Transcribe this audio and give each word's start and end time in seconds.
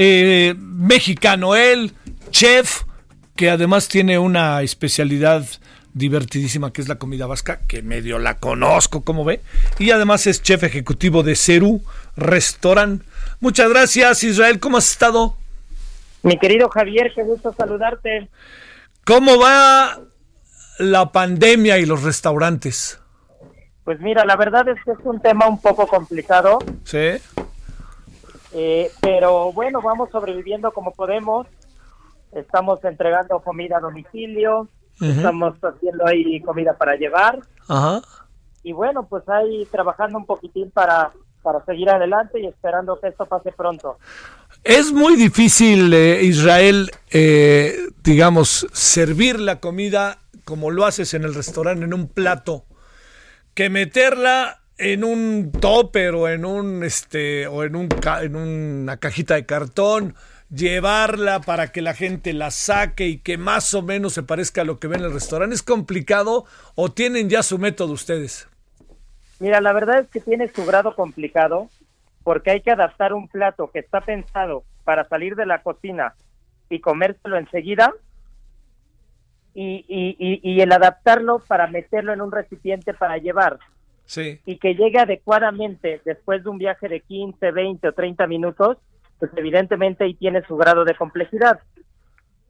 eh, 0.00 0.54
mexicano 0.56 1.56
él, 1.56 1.92
chef, 2.30 2.82
que 3.34 3.50
además 3.50 3.88
tiene 3.88 4.16
una 4.16 4.62
especialidad 4.62 5.44
divertidísima 5.92 6.72
que 6.72 6.80
es 6.80 6.86
la 6.86 7.00
comida 7.00 7.26
vasca, 7.26 7.62
que 7.66 7.82
medio 7.82 8.20
la 8.20 8.38
conozco, 8.38 9.02
como 9.02 9.24
ve, 9.24 9.40
y 9.80 9.90
además 9.90 10.28
es 10.28 10.40
chef 10.40 10.62
ejecutivo 10.62 11.24
de 11.24 11.34
Cerú 11.34 11.82
Restaurant. 12.16 13.02
Muchas 13.40 13.68
gracias, 13.70 14.22
Israel, 14.22 14.60
¿cómo 14.60 14.76
has 14.76 14.88
estado? 14.88 15.36
Mi 16.22 16.38
querido 16.38 16.68
Javier, 16.68 17.10
qué 17.12 17.24
gusto 17.24 17.52
saludarte. 17.58 18.28
¿Cómo 19.04 19.36
va 19.36 19.98
la 20.78 21.10
pandemia 21.10 21.78
y 21.78 21.86
los 21.86 22.04
restaurantes? 22.04 23.00
Pues 23.82 23.98
mira, 23.98 24.24
la 24.24 24.36
verdad 24.36 24.68
es 24.68 24.76
que 24.84 24.92
es 24.92 24.98
un 25.02 25.20
tema 25.20 25.48
un 25.48 25.60
poco 25.60 25.88
complicado. 25.88 26.60
Sí. 26.84 27.16
Eh, 28.52 28.90
pero 29.00 29.52
bueno, 29.52 29.80
vamos 29.82 30.10
sobreviviendo 30.10 30.72
como 30.72 30.92
podemos. 30.92 31.46
Estamos 32.32 32.82
entregando 32.84 33.40
comida 33.40 33.78
a 33.78 33.80
domicilio, 33.80 34.68
estamos 35.00 35.54
haciendo 35.62 36.06
ahí 36.06 36.40
comida 36.42 36.76
para 36.76 36.96
llevar. 36.96 37.40
Ajá. 37.68 38.02
Y 38.62 38.72
bueno, 38.72 39.06
pues 39.08 39.26
ahí 39.28 39.66
trabajando 39.70 40.18
un 40.18 40.26
poquitín 40.26 40.70
para, 40.70 41.12
para 41.42 41.64
seguir 41.64 41.88
adelante 41.88 42.40
y 42.40 42.46
esperando 42.46 43.00
que 43.00 43.08
esto 43.08 43.24
pase 43.26 43.52
pronto. 43.52 43.98
Es 44.64 44.92
muy 44.92 45.16
difícil, 45.16 45.92
eh, 45.94 46.22
Israel, 46.22 46.90
eh, 47.10 47.74
digamos, 48.02 48.66
servir 48.72 49.40
la 49.40 49.60
comida 49.60 50.18
como 50.44 50.70
lo 50.70 50.84
haces 50.84 51.14
en 51.14 51.24
el 51.24 51.34
restaurante, 51.34 51.84
en 51.84 51.94
un 51.94 52.08
plato, 52.08 52.64
que 53.54 53.70
meterla 53.70 54.57
en 54.78 55.04
un 55.04 55.52
topper 55.52 56.14
o 56.14 56.28
en 56.28 56.44
un 56.44 56.84
este 56.84 57.46
o 57.46 57.64
en 57.64 57.76
un 57.76 57.88
en 58.22 58.36
una 58.36 58.96
cajita 58.96 59.34
de 59.34 59.44
cartón 59.44 60.14
llevarla 60.50 61.40
para 61.40 61.72
que 61.72 61.82
la 61.82 61.94
gente 61.94 62.32
la 62.32 62.50
saque 62.50 63.06
y 63.06 63.18
que 63.18 63.36
más 63.36 63.74
o 63.74 63.82
menos 63.82 64.14
se 64.14 64.22
parezca 64.22 64.62
a 64.62 64.64
lo 64.64 64.78
que 64.78 64.86
ven 64.86 65.00
en 65.00 65.06
el 65.06 65.12
restaurante? 65.12 65.54
¿Es 65.54 65.62
complicado 65.62 66.46
o 66.74 66.90
tienen 66.90 67.28
ya 67.28 67.42
su 67.42 67.58
método 67.58 67.92
ustedes? 67.92 68.48
Mira, 69.40 69.60
la 69.60 69.72
verdad 69.72 70.00
es 70.00 70.08
que 70.08 70.20
tiene 70.20 70.48
su 70.48 70.64
grado 70.64 70.94
complicado 70.94 71.68
porque 72.24 72.50
hay 72.50 72.60
que 72.60 72.70
adaptar 72.70 73.12
un 73.12 73.28
plato 73.28 73.70
que 73.70 73.80
está 73.80 74.00
pensado 74.00 74.64
para 74.84 75.06
salir 75.08 75.36
de 75.36 75.46
la 75.46 75.62
cocina 75.62 76.14
y 76.70 76.80
comérselo 76.80 77.36
enseguida 77.36 77.92
y, 79.54 79.84
y, 79.88 80.40
y, 80.42 80.60
el 80.60 80.70
adaptarlo 80.70 81.40
para 81.40 81.66
meterlo 81.66 82.12
en 82.12 82.20
un 82.20 82.30
recipiente 82.30 82.94
para 82.94 83.18
llevar. 83.18 83.58
Sí. 84.08 84.40
Y 84.44 84.58
que 84.58 84.74
llegue 84.74 84.98
adecuadamente 84.98 86.02
después 86.04 86.42
de 86.42 86.50
un 86.50 86.58
viaje 86.58 86.88
de 86.88 87.00
15, 87.00 87.52
20 87.52 87.88
o 87.88 87.92
30 87.92 88.26
minutos 88.26 88.78
pues 89.18 89.30
evidentemente 89.36 90.04
ahí 90.04 90.14
tiene 90.14 90.44
su 90.46 90.56
grado 90.56 90.84
de 90.84 90.94
complejidad. 90.94 91.60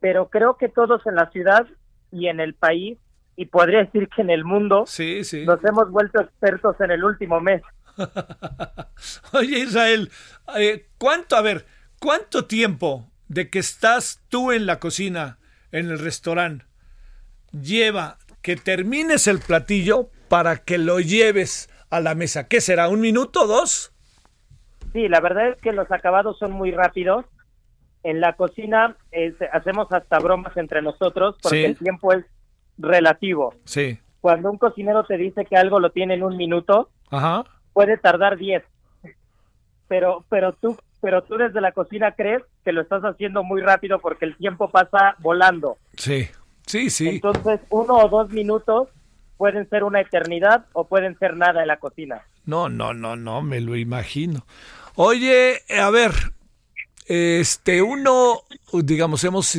Pero 0.00 0.28
creo 0.28 0.56
que 0.56 0.68
todos 0.68 1.04
en 1.06 1.14
la 1.14 1.30
ciudad 1.30 1.66
y 2.12 2.28
en 2.28 2.40
el 2.40 2.54
país, 2.54 2.98
y 3.36 3.46
podría 3.46 3.80
decir 3.80 4.08
que 4.14 4.22
en 4.22 4.30
el 4.30 4.44
mundo, 4.44 4.84
sí, 4.86 5.24
sí. 5.24 5.44
nos 5.44 5.62
hemos 5.64 5.90
vuelto 5.90 6.20
expertos 6.20 6.76
en 6.80 6.90
el 6.90 7.04
último 7.04 7.40
mes. 7.40 7.62
Oye 9.32 9.60
Israel, 9.60 10.10
eh, 10.56 10.86
¿cuánto, 10.98 11.36
a 11.36 11.42
ver, 11.42 11.66
cuánto 12.00 12.46
tiempo 12.46 13.10
de 13.28 13.50
que 13.50 13.58
estás 13.58 14.22
tú 14.28 14.52
en 14.52 14.66
la 14.66 14.78
cocina, 14.78 15.38
en 15.72 15.90
el 15.90 15.98
restaurante, 15.98 16.64
lleva 17.52 18.18
que 18.42 18.56
termines 18.56 19.26
el 19.26 19.40
platillo 19.40 20.10
para 20.28 20.58
que 20.58 20.78
lo 20.78 21.00
lleves 21.00 21.68
a 21.90 22.00
la 22.00 22.14
mesa? 22.14 22.48
¿Qué 22.48 22.60
será? 22.60 22.88
¿Un 22.88 23.00
minuto, 23.00 23.46
dos? 23.46 23.92
Sí, 24.92 25.08
la 25.08 25.20
verdad 25.20 25.48
es 25.48 25.60
que 25.60 25.72
los 25.72 25.90
acabados 25.90 26.38
son 26.38 26.52
muy 26.52 26.70
rápidos. 26.70 27.24
En 28.02 28.20
la 28.20 28.34
cocina 28.34 28.96
hacemos 29.52 29.92
hasta 29.92 30.18
bromas 30.18 30.56
entre 30.56 30.82
nosotros 30.82 31.36
porque 31.42 31.66
el 31.66 31.76
tiempo 31.76 32.12
es 32.12 32.24
relativo. 32.78 33.54
Sí. 33.64 33.98
Cuando 34.20 34.50
un 34.50 34.58
cocinero 34.58 35.04
te 35.04 35.16
dice 35.16 35.44
que 35.44 35.56
algo 35.56 35.80
lo 35.80 35.90
tiene 35.90 36.14
en 36.14 36.22
un 36.22 36.36
minuto, 36.36 36.90
puede 37.72 37.98
tardar 37.98 38.36
diez. 38.38 38.62
Pero, 39.88 40.24
pero 40.28 40.52
tú, 40.52 40.76
pero 41.00 41.22
tú 41.22 41.36
desde 41.36 41.60
la 41.60 41.72
cocina 41.72 42.12
crees 42.12 42.42
que 42.64 42.72
lo 42.72 42.82
estás 42.82 43.02
haciendo 43.02 43.42
muy 43.42 43.62
rápido 43.62 43.98
porque 43.98 44.26
el 44.26 44.36
tiempo 44.36 44.70
pasa 44.70 45.16
volando. 45.18 45.78
Sí, 45.96 46.28
sí, 46.66 46.90
sí. 46.90 47.08
Entonces, 47.08 47.60
uno 47.70 47.94
o 47.94 48.08
dos 48.08 48.30
minutos 48.30 48.88
pueden 49.38 49.68
ser 49.70 49.84
una 49.84 50.00
eternidad 50.00 50.66
o 50.74 50.86
pueden 50.88 51.18
ser 51.18 51.36
nada 51.36 51.62
en 51.62 51.68
la 51.68 51.78
cocina. 51.78 52.22
No, 52.44 52.68
no, 52.68 52.92
no, 52.92 53.16
no, 53.16 53.40
me 53.40 53.60
lo 53.60 53.76
imagino. 53.76 54.44
Oye, 54.96 55.62
a 55.78 55.88
ver, 55.90 56.12
este, 57.06 57.80
uno, 57.80 58.42
digamos, 58.72 59.24
hemos, 59.24 59.56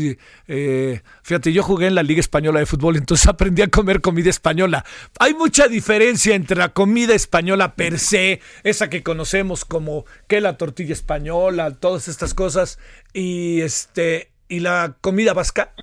eh, 0.47 1.01
fíjate, 1.23 1.51
yo 1.51 1.63
jugué 1.63 1.87
en 1.87 1.95
la 1.95 2.03
Liga 2.03 2.19
Española 2.19 2.59
de 2.59 2.67
Fútbol, 2.67 2.97
entonces 2.97 3.27
aprendí 3.29 3.61
a 3.61 3.69
comer 3.69 4.01
comida 4.01 4.29
española. 4.29 4.85
Hay 5.19 5.33
mucha 5.33 5.67
diferencia 5.67 6.35
entre 6.35 6.57
la 6.57 6.69
comida 6.69 7.15
española 7.15 7.73
per 7.73 7.97
se, 7.97 8.41
esa 8.63 8.89
que 8.89 9.01
conocemos 9.01 9.65
como 9.65 10.05
que 10.27 10.41
la 10.41 10.57
tortilla 10.57 10.93
española, 10.93 11.71
todas 11.71 12.07
estas 12.07 12.35
cosas, 12.35 12.77
y 13.13 13.61
este, 13.61 14.31
y 14.47 14.59
la 14.59 14.97
comida 15.01 15.33
vasca. 15.33 15.73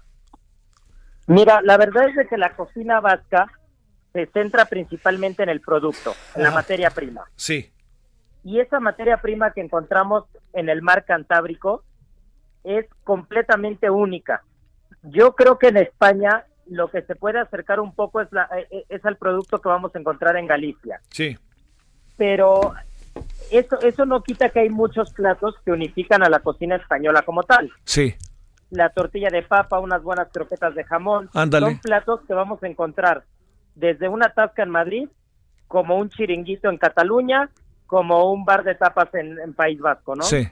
Mira, 1.26 1.60
la 1.62 1.76
verdad 1.78 2.08
es 2.08 2.28
que 2.28 2.36
la 2.36 2.54
cocina 2.54 3.00
vasca 3.00 3.46
se 4.16 4.26
centra 4.32 4.64
principalmente 4.64 5.42
en 5.42 5.48
el 5.50 5.60
producto, 5.60 6.14
en 6.34 6.42
la 6.42 6.50
materia 6.50 6.90
prima. 6.90 7.24
Sí 7.36 7.70
y 8.46 8.60
esa 8.60 8.78
materia 8.78 9.16
prima 9.16 9.50
que 9.50 9.60
encontramos 9.60 10.24
en 10.52 10.68
el 10.68 10.80
mar 10.80 11.04
Cantábrico 11.04 11.82
es 12.62 12.86
completamente 13.02 13.90
única. 13.90 14.44
Yo 15.02 15.34
creo 15.34 15.58
que 15.58 15.66
en 15.66 15.78
España 15.78 16.44
lo 16.66 16.88
que 16.88 17.02
se 17.02 17.16
puede 17.16 17.40
acercar 17.40 17.80
un 17.80 17.92
poco 17.92 18.20
es, 18.20 18.28
la, 18.30 18.48
eh, 18.56 18.68
eh, 18.70 18.84
es 18.88 19.04
al 19.04 19.16
producto 19.16 19.60
que 19.60 19.68
vamos 19.68 19.92
a 19.92 19.98
encontrar 19.98 20.36
en 20.36 20.46
Galicia. 20.46 21.00
Sí. 21.10 21.36
Pero 22.16 22.72
eso, 23.50 23.80
eso 23.80 24.06
no 24.06 24.22
quita 24.22 24.50
que 24.50 24.60
hay 24.60 24.70
muchos 24.70 25.12
platos 25.12 25.56
que 25.64 25.72
unifican 25.72 26.22
a 26.22 26.28
la 26.28 26.38
cocina 26.38 26.76
española 26.76 27.22
como 27.22 27.42
tal. 27.42 27.72
Sí. 27.82 28.14
La 28.70 28.90
tortilla 28.90 29.28
de 29.28 29.42
papa, 29.42 29.80
unas 29.80 30.04
buenas 30.04 30.28
croquetas 30.32 30.76
de 30.76 30.84
jamón. 30.84 31.28
Ándale. 31.34 31.66
Son 31.66 31.78
platos 31.80 32.20
que 32.28 32.34
vamos 32.34 32.62
a 32.62 32.68
encontrar 32.68 33.24
desde 33.76 34.08
una 34.08 34.30
tasca 34.30 34.64
en 34.64 34.70
Madrid, 34.70 35.08
como 35.68 35.96
un 35.96 36.10
chiringuito 36.10 36.68
en 36.68 36.78
Cataluña, 36.78 37.50
como 37.86 38.32
un 38.32 38.44
bar 38.44 38.64
de 38.64 38.74
tapas 38.74 39.08
en, 39.14 39.54
País 39.54 39.78
Vasco, 39.78 40.16
¿no? 40.16 40.24
Sí. 40.24 40.48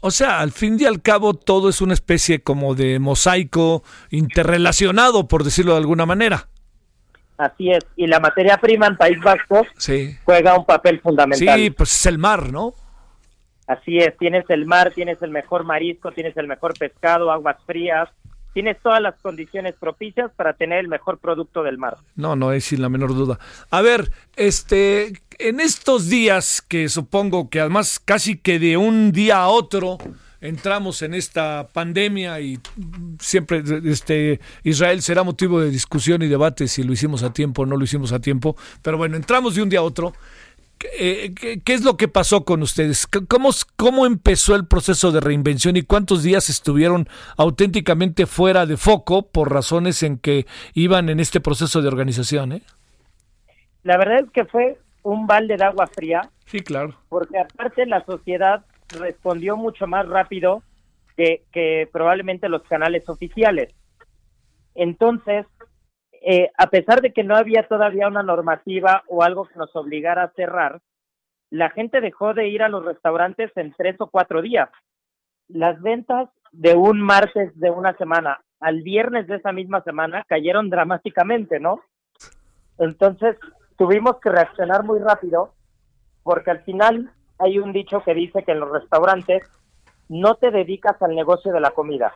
O 0.00 0.10
sea, 0.10 0.40
al 0.40 0.50
fin 0.50 0.76
y 0.78 0.84
al 0.84 1.00
cabo 1.00 1.34
todo 1.34 1.68
es 1.68 1.80
una 1.80 1.94
especie 1.94 2.42
como 2.42 2.74
de 2.74 2.98
mosaico 2.98 3.84
interrelacionado, 4.10 5.28
por 5.28 5.44
decirlo 5.44 5.72
de 5.72 5.78
alguna 5.78 6.04
manera. 6.04 6.48
Así 7.36 7.70
es, 7.70 7.84
y 7.96 8.06
la 8.06 8.20
materia 8.20 8.58
prima 8.58 8.86
en 8.86 8.96
País 8.96 9.18
Vasco 9.20 9.66
sí. 9.76 10.16
juega 10.24 10.56
un 10.56 10.66
papel 10.66 11.00
fundamental. 11.00 11.58
Sí, 11.58 11.70
pues 11.70 11.92
es 11.92 12.06
el 12.06 12.18
mar, 12.18 12.52
¿no? 12.52 12.74
Así 13.66 13.98
es, 13.98 14.16
tienes 14.18 14.44
el 14.50 14.66
mar, 14.66 14.92
tienes 14.94 15.20
el 15.22 15.30
mejor 15.30 15.64
marisco, 15.64 16.12
tienes 16.12 16.36
el 16.36 16.46
mejor 16.46 16.74
pescado, 16.78 17.32
aguas 17.32 17.56
frías, 17.64 18.08
tienes 18.54 18.78
todas 18.80 19.02
las 19.02 19.16
condiciones 19.20 19.74
propicias 19.78 20.30
para 20.34 20.54
tener 20.54 20.78
el 20.78 20.88
mejor 20.88 21.18
producto 21.18 21.62
del 21.62 21.76
mar. 21.76 21.98
No, 22.16 22.36
no 22.36 22.52
es 22.52 22.64
sin 22.64 22.80
la 22.80 22.88
menor 22.88 23.14
duda. 23.14 23.38
A 23.70 23.82
ver, 23.82 24.10
este, 24.36 25.20
en 25.38 25.60
estos 25.60 26.08
días 26.08 26.62
que 26.62 26.88
supongo 26.88 27.50
que 27.50 27.60
además 27.60 28.00
casi 28.02 28.38
que 28.38 28.58
de 28.58 28.76
un 28.76 29.12
día 29.12 29.38
a 29.38 29.48
otro 29.48 29.98
entramos 30.40 31.02
en 31.02 31.14
esta 31.14 31.68
pandemia 31.72 32.38
y 32.40 32.60
siempre 33.18 33.62
este 33.84 34.40
Israel 34.62 35.00
será 35.00 35.22
motivo 35.22 35.60
de 35.60 35.70
discusión 35.70 36.22
y 36.22 36.28
debate 36.28 36.68
si 36.68 36.82
lo 36.82 36.92
hicimos 36.92 37.22
a 37.22 37.32
tiempo 37.32 37.62
o 37.62 37.66
no 37.66 37.76
lo 37.76 37.84
hicimos 37.84 38.12
a 38.12 38.20
tiempo, 38.20 38.54
pero 38.82 38.98
bueno, 38.98 39.16
entramos 39.16 39.54
de 39.54 39.62
un 39.62 39.68
día 39.68 39.80
a 39.80 39.82
otro. 39.82 40.12
Eh, 40.98 41.34
¿qué, 41.34 41.72
es 41.72 41.84
lo 41.84 41.96
que 41.96 42.08
pasó 42.08 42.44
con 42.44 42.62
ustedes? 42.62 43.06
¿Cómo, 43.28 43.50
¿Cómo 43.76 44.06
empezó 44.06 44.54
el 44.54 44.66
proceso 44.66 45.12
de 45.12 45.20
reinvención 45.20 45.76
y 45.76 45.82
cuántos 45.82 46.22
días 46.22 46.50
estuvieron 46.50 47.08
auténticamente 47.36 48.26
fuera 48.26 48.66
de 48.66 48.76
foco 48.76 49.30
por 49.30 49.52
razones 49.52 50.02
en 50.02 50.18
que 50.18 50.46
iban 50.74 51.08
en 51.08 51.20
este 51.20 51.40
proceso 51.40 51.82
de 51.82 51.88
organización? 51.88 52.52
Eh? 52.52 52.62
la 53.84 53.98
verdad 53.98 54.20
es 54.20 54.30
que 54.30 54.44
fue 54.46 54.78
un 55.02 55.26
balde 55.26 55.56
de 55.56 55.64
agua 55.64 55.86
fría. 55.86 56.22
Sí, 56.46 56.60
claro. 56.60 56.94
Porque 57.08 57.38
aparte 57.38 57.86
la 57.86 58.04
sociedad 58.04 58.64
respondió 58.88 59.56
mucho 59.56 59.86
más 59.86 60.08
rápido 60.08 60.62
que, 61.16 61.42
que 61.52 61.88
probablemente 61.92 62.48
los 62.48 62.62
canales 62.62 63.08
oficiales. 63.08 63.72
Entonces, 64.74 65.46
eh, 66.26 66.50
a 66.56 66.68
pesar 66.68 67.02
de 67.02 67.12
que 67.12 67.22
no 67.22 67.36
había 67.36 67.68
todavía 67.68 68.08
una 68.08 68.22
normativa 68.22 69.04
o 69.08 69.22
algo 69.22 69.46
que 69.46 69.58
nos 69.58 69.74
obligara 69.76 70.22
a 70.22 70.32
cerrar, 70.32 70.80
la 71.50 71.70
gente 71.70 72.00
dejó 72.00 72.32
de 72.32 72.48
ir 72.48 72.62
a 72.62 72.68
los 72.68 72.84
restaurantes 72.84 73.52
en 73.56 73.74
tres 73.76 73.96
o 74.00 74.08
cuatro 74.08 74.40
días. 74.40 74.70
Las 75.48 75.80
ventas 75.82 76.30
de 76.52 76.74
un 76.74 77.00
martes 77.00 77.58
de 77.60 77.70
una 77.70 77.94
semana 77.96 78.40
al 78.58 78.80
viernes 78.80 79.26
de 79.26 79.36
esa 79.36 79.52
misma 79.52 79.82
semana 79.82 80.24
cayeron 80.26 80.70
dramáticamente, 80.70 81.60
¿no? 81.60 81.80
Entonces 82.78 83.36
tuvimos 83.76 84.18
que 84.20 84.30
reaccionar 84.30 84.82
muy 84.82 85.00
rápido 85.00 85.52
porque 86.22 86.50
al 86.50 86.62
final 86.62 87.10
hay 87.38 87.58
un 87.58 87.72
dicho 87.74 88.02
que 88.02 88.14
dice 88.14 88.42
que 88.44 88.52
en 88.52 88.60
los 88.60 88.70
restaurantes 88.70 89.42
no 90.08 90.36
te 90.36 90.50
dedicas 90.50 91.00
al 91.02 91.14
negocio 91.14 91.52
de 91.52 91.60
la 91.60 91.72
comida, 91.72 92.14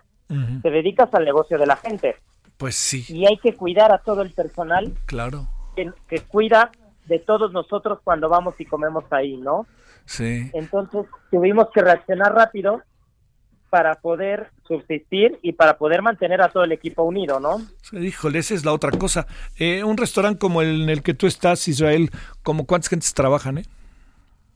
te 0.63 0.71
dedicas 0.71 1.13
al 1.15 1.27
negocio 1.27 1.59
de 1.59 1.67
la 1.67 1.77
gente. 1.77 2.17
Pues 2.59 2.75
sí. 2.75 3.05
Y 3.09 3.27
hay 3.27 3.39
que 3.39 3.55
cuidar 3.55 3.93
a 3.93 3.99
todo 3.99 4.23
el 4.23 4.33
personal. 4.33 4.93
Claro. 5.07 5.49
Que, 5.75 5.91
que 6.09 6.21
cuida 6.21 6.71
de 7.07 7.19
todos 7.19 7.53
nosotros 7.53 8.01
cuando 8.05 8.29
vamos 8.29 8.55
y 8.59 8.67
comemos 8.67 9.05
ahí, 9.11 9.37
¿no? 9.39 9.67
Sí. 10.05 10.51
Entonces 10.53 11.07
tuvimos 11.31 11.69
que 11.73 11.81
reaccionar 11.81 12.35
rápido 12.35 12.83
para 13.71 13.95
poder 13.97 14.51
subsistir 14.67 15.39
y 15.43 15.53
para 15.53 15.77
poder 15.77 16.03
mantener 16.03 16.41
a 16.41 16.49
todo 16.49 16.65
el 16.65 16.73
equipo 16.73 17.03
unido, 17.03 17.39
¿no? 17.41 17.61
Híjole, 17.93 18.39
esa 18.39 18.55
es 18.55 18.65
la 18.65 18.73
otra 18.73 18.91
cosa. 18.91 19.27
Eh, 19.59 19.85
un 19.85 19.97
restaurante 19.97 20.39
como 20.39 20.63
el 20.63 20.83
en 20.83 20.89
el 20.89 21.03
que 21.03 21.15
tú 21.15 21.27
estás, 21.27 21.69
Israel, 21.69 22.11
¿como 22.43 22.67
cuántas 22.67 22.89
gentes 22.89 23.13
trabajan, 23.15 23.59
eh? 23.59 23.65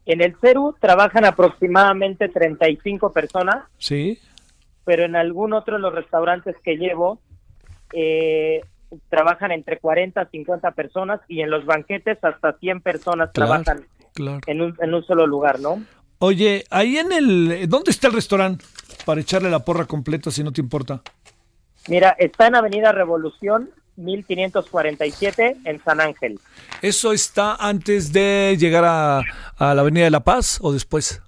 En 0.06 0.20
el 0.20 0.34
CERU 0.40 0.74
trabajan 0.80 1.24
aproximadamente 1.24 2.28
35 2.28 3.12
personas. 3.12 3.64
Sí. 3.78 4.18
Pero 4.84 5.04
en 5.04 5.14
algún 5.14 5.52
otro 5.52 5.76
de 5.76 5.80
los 5.80 5.94
restaurantes 5.94 6.56
que 6.64 6.76
llevo, 6.76 7.20
eh, 7.92 8.60
trabajan 9.08 9.52
entre 9.52 9.78
40 9.78 10.20
a 10.20 10.26
50 10.26 10.70
personas 10.72 11.20
y 11.28 11.40
en 11.40 11.50
los 11.50 11.64
banquetes 11.64 12.18
hasta 12.22 12.52
100 12.54 12.80
personas 12.80 13.32
trabajan 13.32 13.86
En, 14.46 14.60
un, 14.60 14.76
en 14.80 14.94
un 14.94 15.04
solo 15.04 15.26
lugar, 15.26 15.60
¿no? 15.60 15.82
Oye, 16.18 16.64
ahí 16.70 16.98
en 16.98 17.12
el... 17.12 17.68
¿Dónde 17.68 17.90
está 17.90 18.08
el 18.08 18.14
restaurante? 18.14 18.64
Para 19.04 19.20
echarle 19.20 19.50
la 19.50 19.60
porra 19.60 19.86
completa, 19.86 20.30
si 20.30 20.44
no 20.44 20.52
te 20.52 20.60
importa. 20.60 21.02
Mira, 21.88 22.14
está 22.18 22.46
en 22.46 22.54
Avenida 22.54 22.92
Revolución, 22.92 23.70
1547, 23.96 25.56
en 25.64 25.82
San 25.82 26.00
Ángel. 26.00 26.38
¿Eso 26.80 27.12
está 27.12 27.56
antes 27.56 28.12
de 28.12 28.56
llegar 28.58 28.84
a, 28.84 29.22
a 29.56 29.74
la 29.74 29.80
Avenida 29.80 30.04
de 30.04 30.10
la 30.10 30.20
Paz 30.20 30.58
o 30.62 30.72
después? 30.72 31.20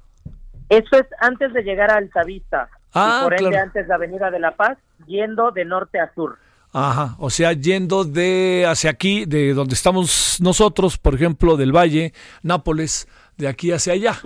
Eso 0.69 0.97
es 0.97 1.07
antes 1.21 1.53
de 1.53 1.63
llegar 1.63 1.91
a 1.91 1.97
Altavista. 1.97 2.69
Ah, 2.93 3.21
y 3.21 3.25
por 3.25 3.35
ende, 3.35 3.51
claro. 3.51 3.65
antes 3.65 3.89
de 3.89 3.95
Avenida 3.95 4.31
de 4.31 4.39
la 4.39 4.55
Paz, 4.55 4.79
yendo 5.07 5.51
de 5.51 5.65
norte 5.65 5.99
a 5.99 6.13
sur. 6.15 6.39
Ajá, 6.77 7.15
o 7.21 7.31
sea, 7.31 7.53
yendo 7.53 8.05
de 8.05 8.67
hacia 8.67 8.91
aquí, 8.91 9.27
de 9.27 9.55
donde 9.55 9.75
estamos 9.75 10.39
nosotros, 10.41 10.99
por 10.99 11.15
ejemplo, 11.15 11.57
del 11.57 11.71
Valle, 11.71 12.13
Nápoles, 12.43 13.07
de 13.37 13.47
aquí 13.47 13.71
hacia 13.71 13.93
allá. 13.93 14.21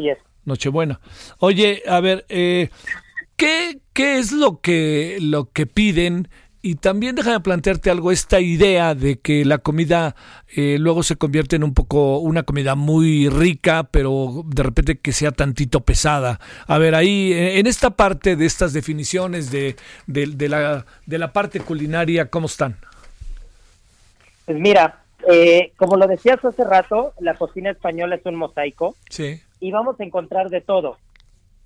Nochebuena. 0.46 0.98
Oye, 1.40 1.82
a 1.86 2.00
ver, 2.00 2.24
eh, 2.30 2.70
¿qué, 3.36 3.80
¿qué 3.92 4.18
es 4.18 4.32
lo 4.32 4.62
que, 4.62 5.18
lo 5.20 5.50
que 5.52 5.66
piden? 5.66 6.30
Y 6.60 6.74
también 6.74 7.14
déjame 7.14 7.38
plantearte 7.40 7.88
algo, 7.88 8.10
esta 8.10 8.40
idea 8.40 8.96
de 8.96 9.20
que 9.20 9.44
la 9.44 9.58
comida 9.58 10.16
eh, 10.56 10.76
luego 10.80 11.04
se 11.04 11.14
convierte 11.14 11.54
en 11.54 11.62
un 11.62 11.72
poco 11.72 12.18
una 12.18 12.42
comida 12.42 12.74
muy 12.74 13.28
rica, 13.28 13.84
pero 13.84 14.42
de 14.44 14.64
repente 14.64 14.98
que 14.98 15.12
sea 15.12 15.30
tantito 15.30 15.80
pesada. 15.82 16.40
A 16.66 16.78
ver, 16.78 16.96
ahí, 16.96 17.32
eh, 17.32 17.60
en 17.60 17.68
esta 17.68 17.90
parte 17.90 18.34
de 18.34 18.44
estas 18.44 18.72
definiciones 18.72 19.52
de, 19.52 19.76
de, 20.08 20.26
de 20.26 20.48
la, 20.48 20.84
de 21.06 21.18
la 21.18 21.32
parte 21.32 21.60
culinaria, 21.60 22.28
¿cómo 22.28 22.46
están? 22.46 22.76
Pues 24.44 24.58
mira, 24.58 25.02
eh, 25.30 25.72
como 25.76 25.96
lo 25.96 26.08
decías 26.08 26.44
hace 26.44 26.64
rato, 26.64 27.12
la 27.20 27.34
cocina 27.34 27.70
española 27.70 28.16
es 28.16 28.26
un 28.26 28.34
mosaico. 28.34 28.96
Sí. 29.10 29.40
Y 29.60 29.70
vamos 29.70 30.00
a 30.00 30.04
encontrar 30.04 30.48
de 30.50 30.60
todo. 30.60 30.98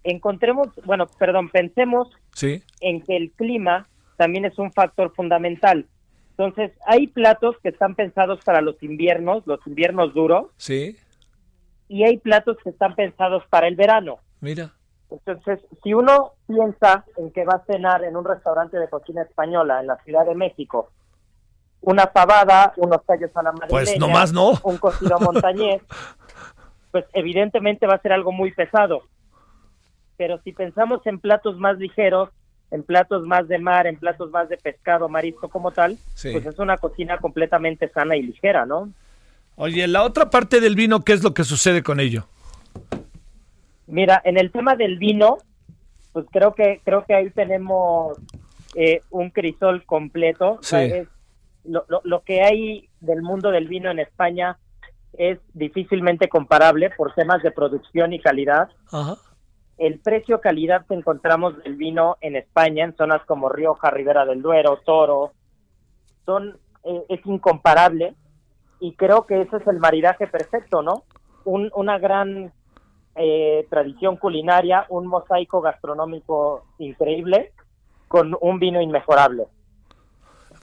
Encontremos, 0.04 0.68
bueno, 0.84 1.06
perdón, 1.18 1.48
pensemos 1.48 2.08
Sí. 2.34 2.62
en 2.80 3.00
que 3.02 3.16
el 3.16 3.30
clima 3.30 3.86
también 4.16 4.44
es 4.44 4.58
un 4.58 4.72
factor 4.72 5.14
fundamental. 5.14 5.86
Entonces, 6.30 6.72
hay 6.86 7.06
platos 7.08 7.56
que 7.62 7.68
están 7.68 7.94
pensados 7.94 8.40
para 8.44 8.60
los 8.62 8.82
inviernos, 8.82 9.46
los 9.46 9.64
inviernos 9.66 10.14
duros, 10.14 10.46
Sí. 10.56 10.96
y 11.88 12.04
hay 12.04 12.16
platos 12.18 12.56
que 12.64 12.70
están 12.70 12.94
pensados 12.94 13.44
para 13.50 13.68
el 13.68 13.76
verano. 13.76 14.18
Mira. 14.40 14.72
Entonces, 15.10 15.60
si 15.82 15.92
uno 15.92 16.32
piensa 16.46 17.04
en 17.18 17.30
que 17.32 17.44
va 17.44 17.56
a 17.56 17.64
cenar 17.66 18.02
en 18.02 18.16
un 18.16 18.24
restaurante 18.24 18.78
de 18.78 18.88
cocina 18.88 19.22
española 19.22 19.80
en 19.80 19.88
la 19.88 19.96
Ciudad 19.98 20.24
de 20.24 20.34
México, 20.34 20.90
una 21.82 22.06
pavada, 22.06 22.72
unos 22.78 23.04
tallos 23.04 23.30
a 23.36 23.42
la 23.42 23.52
madrileña, 23.52 23.68
Pues 23.70 23.98
nomás 23.98 24.32
no. 24.32 24.52
un 24.64 24.78
cocido 24.78 25.18
montañés, 25.20 25.82
pues 26.92 27.04
evidentemente 27.12 27.86
va 27.86 27.94
a 27.96 28.00
ser 28.00 28.12
algo 28.14 28.32
muy 28.32 28.52
pesado. 28.52 29.02
Pero 30.16 30.38
si 30.42 30.52
pensamos 30.52 31.06
en 31.06 31.18
platos 31.20 31.58
más 31.58 31.76
ligeros, 31.78 32.30
en 32.72 32.82
platos 32.82 33.24
más 33.24 33.46
de 33.46 33.58
mar, 33.58 33.86
en 33.86 33.96
platos 33.96 34.30
más 34.32 34.48
de 34.48 34.56
pescado, 34.56 35.08
marisco 35.08 35.48
como 35.48 35.70
tal, 35.70 35.96
Sí. 36.14 36.32
pues 36.32 36.44
es 36.46 36.58
una 36.58 36.76
cocina 36.78 37.18
completamente 37.18 37.88
sana 37.90 38.16
y 38.16 38.22
ligera, 38.22 38.66
¿no? 38.66 38.90
Oye, 39.56 39.86
la 39.86 40.02
otra 40.02 40.30
parte 40.30 40.60
del 40.60 40.74
vino, 40.74 41.04
¿qué 41.04 41.12
es 41.12 41.22
lo 41.22 41.34
que 41.34 41.44
sucede 41.44 41.82
con 41.84 42.00
ello? 42.00 42.26
Mira, 43.86 44.20
en 44.24 44.38
el 44.38 44.50
tema 44.50 44.74
del 44.76 44.98
vino, 44.98 45.38
pues 46.12 46.26
creo 46.30 46.54
que 46.54 46.80
creo 46.84 47.04
que 47.04 47.14
ahí 47.14 47.30
tenemos 47.30 48.16
eh, 48.74 49.02
un 49.10 49.28
crisol 49.30 49.84
completo. 49.84 50.52
O 50.60 50.62
sea, 50.62 50.80
Sí. 50.86 50.92
es- 50.94 51.08
lo, 51.64 51.84
lo, 51.88 52.00
lo 52.04 52.22
que 52.22 52.42
hay 52.42 52.88
del 53.00 53.22
mundo 53.22 53.50
del 53.50 53.68
vino 53.68 53.90
en 53.90 53.98
España 53.98 54.56
es 55.18 55.38
difícilmente 55.52 56.28
comparable 56.28 56.88
por 56.90 57.14
temas 57.14 57.42
de 57.42 57.50
producción 57.50 58.14
y 58.14 58.18
calidad. 58.18 58.70
Ajá. 58.90 59.16
El 59.84 59.98
precio 59.98 60.40
calidad 60.40 60.86
que 60.86 60.94
encontramos 60.94 61.58
del 61.64 61.74
vino 61.74 62.16
en 62.20 62.36
España, 62.36 62.84
en 62.84 62.94
zonas 62.96 63.20
como 63.26 63.48
Rioja, 63.48 63.90
Ribera 63.90 64.24
del 64.24 64.40
Duero, 64.40 64.78
Toro, 64.86 65.32
son 66.24 66.56
eh, 66.84 67.02
es 67.08 67.20
incomparable 67.26 68.14
y 68.78 68.94
creo 68.94 69.26
que 69.26 69.40
ese 69.40 69.56
es 69.56 69.66
el 69.66 69.80
maridaje 69.80 70.28
perfecto, 70.28 70.82
¿no? 70.82 71.02
Un, 71.44 71.68
una 71.74 71.98
gran 71.98 72.52
eh, 73.16 73.66
tradición 73.70 74.16
culinaria, 74.18 74.86
un 74.88 75.08
mosaico 75.08 75.60
gastronómico 75.60 76.64
increíble 76.78 77.52
con 78.06 78.36
un 78.40 78.60
vino 78.60 78.80
inmejorable. 78.80 79.46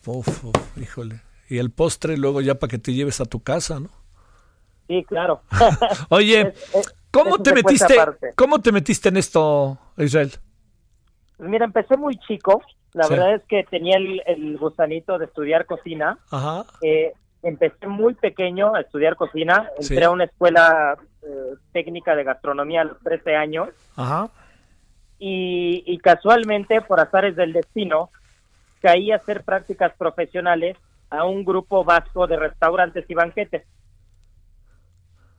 Uf, 0.05 0.45
uf, 0.45 0.77
híjole. 0.77 1.21
Y 1.49 1.57
el 1.57 1.71
postre 1.71 2.17
luego 2.17 2.39
ya 2.39 2.55
para 2.55 2.71
que 2.71 2.77
te 2.77 2.93
lleves 2.93 3.19
a 3.19 3.25
tu 3.25 3.41
casa, 3.41 3.81
¿no? 3.81 3.89
Sí, 4.87 5.03
claro. 5.03 5.41
Oye, 6.09 6.41
Es- 6.55 6.75
es- 6.75 6.95
¿cómo 7.11 7.37
te 7.41 7.53
metiste? 7.53 7.95
¿Cómo 8.35 8.59
te 8.59 8.71
metiste 8.71 9.09
en 9.09 9.17
esto, 9.17 9.77
Israel? 9.97 10.31
Pues 11.37 11.49
mira, 11.49 11.65
empecé 11.65 11.97
muy 11.97 12.17
chico. 12.27 12.61
La 12.93 13.03
Sí. 13.03 13.13
verdad 13.13 13.35
es 13.35 13.43
que 13.47 13.63
tenía 13.69 13.97
el, 13.97 14.21
el 14.25 14.57
gusanito 14.57 15.17
de 15.17 15.25
estudiar 15.25 15.65
cocina. 15.65 16.17
Ajá. 16.31 16.65
Eh, 16.81 17.13
empecé 17.43 17.87
muy 17.87 18.15
pequeño 18.15 18.73
a 18.75 18.81
estudiar 18.81 19.15
cocina. 19.15 19.69
Entré 19.79 19.97
Sí. 19.97 20.03
a 20.03 20.09
una 20.09 20.25
escuela 20.25 20.97
eh, 21.21 21.53
técnica 21.71 22.15
de 22.15 22.23
gastronomía 22.23 22.81
a 22.81 22.85
los 22.85 22.99
13 23.03 23.35
años. 23.35 23.69
Ajá. 23.95 24.29
Y, 25.19 25.83
y 25.85 25.97
casualmente, 25.99 26.81
por 26.81 26.99
azares 26.99 27.35
del 27.35 27.53
destino, 27.53 28.09
caí 28.81 29.11
a 29.11 29.17
hacer 29.17 29.43
prácticas 29.43 29.93
profesionales 29.97 30.77
a 31.09 31.25
un 31.25 31.43
grupo 31.43 31.83
vasco 31.83 32.25
de 32.27 32.37
restaurantes 32.37 33.05
y 33.09 33.13
banquetes. 33.13 33.63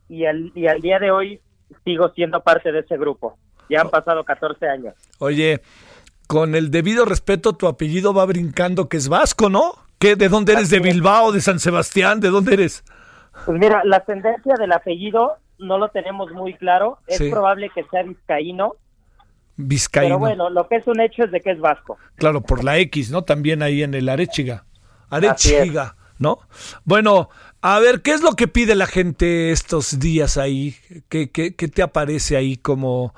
Y 0.09 0.27
al, 0.27 0.53
y 0.55 0.67
al 0.67 0.81
día 0.81 0.99
de 0.99 1.11
hoy 1.11 1.41
sigo 1.85 2.09
siendo 2.11 2.41
parte 2.43 2.73
de 2.73 2.81
ese 2.81 2.97
grupo. 2.97 3.37
Ya 3.69 3.81
han 3.83 3.91
pasado 3.91 4.25
14 4.25 4.69
años. 4.69 4.95
Oye, 5.19 5.61
con 6.27 6.55
el 6.55 6.71
debido 6.71 7.05
respeto, 7.05 7.53
tu 7.55 7.67
apellido 7.69 8.13
va 8.15 8.27
brincando 8.27 8.89
que 8.89 8.97
es 8.97 9.09
vasco, 9.09 9.49
¿no? 9.49 9.75
¿Qué, 9.99 10.17
¿De 10.17 10.29
dónde 10.29 10.55
eres? 10.55 10.71
¿De. 10.71 10.81
Bilbao? 10.81 11.31
¿De 11.33 11.41
San 11.41 11.59
Sebastián? 11.61 12.21
¿De 12.21 12.31
dónde 12.31 12.55
eres? 12.55 12.85
Pues 13.47 13.59
mira, 13.59 13.83
la 13.85 14.01
tendencia 14.01 14.55
del 14.59 14.73
apellido 14.73 15.37
no 15.59 15.79
lo 15.79 15.89
tenemos 15.89 16.31
muy 16.33 16.55
claro. 16.55 16.99
Es 17.07 17.19
Sí. 17.19 17.31
probable 17.31 17.71
que 17.75 17.85
sea 17.91 18.03
vizcaíno, 18.03 18.75
Vizcaíno. 19.57 20.17
pero 20.17 20.19
bueno, 20.19 20.51
lo 20.51 20.67
que 20.69 20.77
es 20.77 20.87
un 20.87 21.01
hecho 21.01 21.25
es 21.25 21.31
de 21.31 21.41
que 21.41 21.51
es 21.51 21.61
vasco. 21.61 21.99
Claro, 22.17 22.41
por 22.41 22.65
la 22.65 22.79
X, 22.79 23.11
¿no? 23.11 23.23
También 23.23 23.63
ahí 23.63 23.83
en 23.83 23.93
el 23.95 24.09
Arechiga. 24.09 24.65
Arechiga, 25.11 25.97
¿no? 26.19 26.39
Bueno, 26.85 27.29
a 27.63 27.79
ver, 27.79 28.01
¿qué 28.03 28.13
es 28.13 28.23
lo 28.23 28.33
que 28.33 28.49
pide 28.49 28.75
la 28.75 28.87
gente 28.87 29.51
estos 29.53 29.99
días 29.99 30.37
ahí? 30.39 30.75
¿Qué, 31.09 31.31
qué, 31.31 31.55
qué 31.55 31.69
te 31.69 31.83
aparece 31.83 32.37
ahí 32.37 32.57
como, 32.57 33.15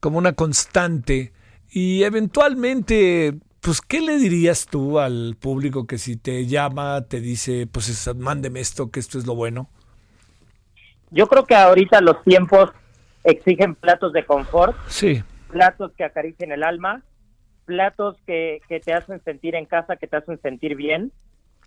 como 0.00 0.18
una 0.18 0.32
constante? 0.32 1.32
Y 1.70 2.02
eventualmente, 2.02 3.34
pues, 3.60 3.80
¿qué 3.80 4.00
le 4.00 4.18
dirías 4.18 4.66
tú 4.66 4.98
al 4.98 5.36
público 5.38 5.86
que 5.86 5.98
si 5.98 6.16
te 6.16 6.46
llama, 6.46 7.02
te 7.08 7.20
dice, 7.20 7.66
pues, 7.66 7.88
es- 7.88 8.14
mándeme 8.16 8.60
esto, 8.60 8.90
que 8.90 9.00
esto 9.00 9.18
es 9.18 9.26
lo 9.26 9.34
bueno? 9.34 9.68
Yo 11.10 11.26
creo 11.28 11.44
que 11.46 11.54
ahorita 11.54 12.00
los 12.00 12.22
tiempos 12.24 12.70
exigen 13.22 13.74
platos 13.76 14.12
de 14.12 14.24
confort, 14.26 14.76
Sí. 14.88 15.22
platos 15.50 15.92
que 15.96 16.04
acaricien 16.04 16.50
el 16.52 16.64
alma, 16.64 17.02
platos 17.64 18.16
que, 18.26 18.60
que 18.68 18.80
te 18.80 18.92
hacen 18.92 19.22
sentir 19.24 19.54
en 19.54 19.66
casa, 19.66 19.96
que 19.96 20.06
te 20.08 20.16
hacen 20.16 20.40
sentir 20.42 20.74
bien, 20.74 21.12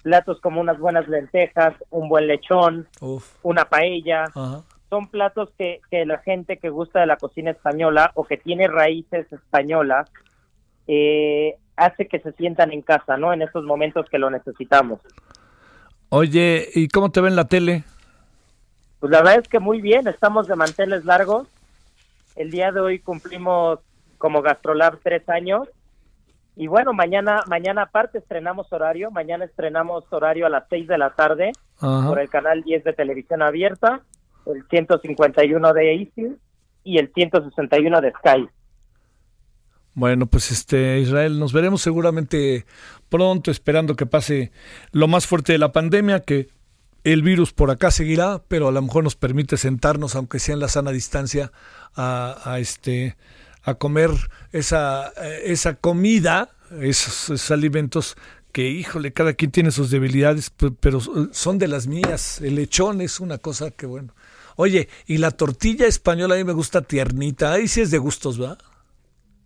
platos 0.03 0.39
como 0.41 0.61
unas 0.61 0.79
buenas 0.79 1.07
lentejas, 1.07 1.73
un 1.89 2.09
buen 2.09 2.27
lechón, 2.27 2.87
Uf. 3.01 3.35
una 3.43 3.65
paella. 3.65 4.25
Ajá. 4.33 4.63
Son 4.89 5.07
platos 5.07 5.49
que, 5.57 5.81
que 5.91 6.05
la 6.05 6.19
gente 6.19 6.57
que 6.57 6.69
gusta 6.69 7.01
de 7.01 7.07
la 7.07 7.17
cocina 7.17 7.51
española 7.51 8.11
o 8.15 8.23
que 8.23 8.37
tiene 8.37 8.67
raíces 8.67 9.31
españolas 9.33 10.09
eh, 10.87 11.55
hace 11.75 12.07
que 12.07 12.19
se 12.19 12.31
sientan 12.33 12.71
en 12.71 12.81
casa, 12.81 13.17
¿no? 13.17 13.33
En 13.33 13.41
estos 13.41 13.63
momentos 13.65 14.07
que 14.09 14.17
lo 14.17 14.29
necesitamos. 14.29 14.99
Oye, 16.09 16.69
¿y 16.73 16.87
cómo 16.87 17.11
te 17.11 17.21
ven 17.21 17.35
la 17.35 17.45
tele? 17.45 17.83
Pues 18.99 19.11
la 19.11 19.19
verdad 19.19 19.39
es 19.39 19.47
que 19.47 19.59
muy 19.59 19.81
bien, 19.81 20.07
estamos 20.07 20.47
de 20.47 20.55
manteles 20.55 21.05
largos. 21.05 21.47
El 22.35 22.49
día 22.51 22.71
de 22.71 22.79
hoy 22.79 22.99
cumplimos 22.99 23.79
como 24.17 24.41
Gastrolab 24.41 24.99
tres 25.03 25.27
años. 25.29 25.67
Y 26.59 26.65
bueno, 26.65 26.91
mañana, 26.91 27.43
mañana 27.47 27.83
aparte 27.83 28.17
estrenamos 28.17 28.73
horario. 28.73 29.11
Mañana 29.11 29.45
estrenamos 29.45 30.05
horario 30.09 30.47
a 30.47 30.49
las 30.49 30.63
seis 30.69 30.87
de 30.87 30.97
la 30.97 31.11
tarde 31.11 31.51
Ajá. 31.79 32.09
por 32.09 32.19
el 32.19 32.29
canal 32.29 32.63
10 32.63 32.83
de 32.83 32.93
televisión 32.93 33.43
abierta, 33.43 34.01
el 34.47 34.65
151 34.67 35.73
de 35.73 35.93
Easy 35.93 36.35
y 36.83 36.97
el 36.97 37.11
161 37.13 38.01
de 38.01 38.11
Sky. 38.11 38.49
Bueno, 39.93 40.25
pues 40.25 40.51
este 40.51 40.99
Israel, 40.99 41.37
nos 41.37 41.53
veremos 41.53 41.83
seguramente 41.83 42.65
pronto, 43.07 43.51
esperando 43.51 43.95
que 43.95 44.07
pase 44.07 44.51
lo 44.91 45.07
más 45.07 45.27
fuerte 45.27 45.51
de 45.51 45.59
la 45.59 45.71
pandemia, 45.71 46.21
que 46.21 46.49
el 47.03 47.21
virus 47.21 47.53
por 47.53 47.69
acá 47.69 47.91
seguirá, 47.91 48.41
pero 48.47 48.67
a 48.67 48.71
lo 48.71 48.81
mejor 48.81 49.03
nos 49.03 49.15
permite 49.15 49.57
sentarnos, 49.57 50.15
aunque 50.15 50.39
sea 50.39 50.55
en 50.55 50.59
la 50.59 50.69
sana 50.69 50.89
distancia, 50.89 51.51
a, 51.95 52.35
a 52.45 52.57
este 52.57 53.15
a 53.67 53.75
comer 53.75 54.09
esa 54.51 55.09
eh, 55.21 55.41
esa 55.45 55.75
comida, 55.75 56.49
esos, 56.81 57.29
esos 57.29 57.51
alimentos 57.51 58.15
que, 58.51 58.63
híjole, 58.69 59.13
cada 59.13 59.33
quien 59.33 59.51
tiene 59.51 59.71
sus 59.71 59.91
debilidades, 59.91 60.49
pe- 60.49 60.71
pero 60.79 60.99
son 61.31 61.59
de 61.59 61.67
las 61.67 61.85
mías. 61.87 62.41
El 62.41 62.55
lechón 62.55 63.01
es 63.01 63.19
una 63.19 63.37
cosa 63.37 63.71
que 63.71 63.85
bueno. 63.85 64.13
Oye, 64.55 64.89
y 65.05 65.17
la 65.19 65.31
tortilla 65.31 65.85
española 65.85 66.33
a 66.35 66.37
mí 66.37 66.43
me 66.43 66.53
gusta 66.53 66.81
tiernita, 66.81 67.51
ahí 67.53 67.67
sí 67.67 67.81
es 67.81 67.91
de 67.91 67.99
gustos, 67.99 68.41
¿va? 68.41 68.57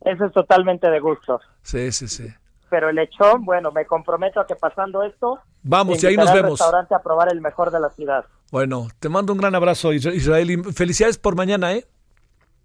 Eso 0.05 0.25
es 0.25 0.31
totalmente 0.33 0.87
de 0.89 0.99
gusto. 0.99 1.39
Sí, 1.63 1.91
sí, 1.91 2.07
sí. 2.07 2.27
Pero 2.69 2.89
el 2.89 2.95
lechón, 2.95 3.43
bueno, 3.43 3.71
me 3.71 3.85
comprometo 3.85 4.39
a 4.39 4.47
que 4.47 4.55
pasando 4.55 5.03
esto, 5.03 5.39
Vamos, 5.63 6.01
y 6.01 6.07
ahí 6.07 6.15
nos 6.15 6.25
invitaré 6.25 6.39
al 6.39 6.43
vemos. 6.45 6.59
restaurante 6.59 6.95
a 6.95 6.99
probar 6.99 7.29
el 7.33 7.41
mejor 7.41 7.69
de 7.71 7.79
la 7.81 7.89
ciudad. 7.89 8.23
Bueno, 8.51 8.87
te 8.99 9.09
mando 9.09 9.33
un 9.33 9.39
gran 9.39 9.53
abrazo, 9.55 9.91
Isra- 9.93 10.13
Israel, 10.15 10.49
y 10.51 10.57
felicidades 10.73 11.17
por 11.17 11.35
mañana, 11.35 11.73
¿eh? 11.73 11.85